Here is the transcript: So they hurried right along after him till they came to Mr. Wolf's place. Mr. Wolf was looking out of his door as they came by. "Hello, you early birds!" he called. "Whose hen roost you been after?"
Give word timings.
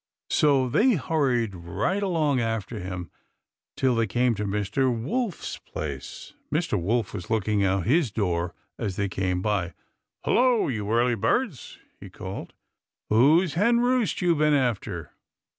So 0.31 0.67
they 0.67 0.93
hurried 0.93 1.53
right 1.53 2.01
along 2.01 2.39
after 2.39 2.79
him 2.79 3.11
till 3.77 3.93
they 3.93 4.07
came 4.07 4.33
to 4.33 4.45
Mr. 4.45 4.91
Wolf's 4.91 5.59
place. 5.59 6.33
Mr. 6.51 6.75
Wolf 6.81 7.13
was 7.13 7.29
looking 7.29 7.63
out 7.63 7.81
of 7.81 7.85
his 7.85 8.09
door 8.09 8.55
as 8.79 8.95
they 8.95 9.07
came 9.07 9.43
by. 9.43 9.75
"Hello, 10.25 10.69
you 10.69 10.91
early 10.91 11.13
birds!" 11.13 11.77
he 11.99 12.09
called. 12.09 12.53
"Whose 13.09 13.53
hen 13.53 13.79
roost 13.81 14.23
you 14.23 14.33
been 14.35 14.55
after?" 14.55 15.11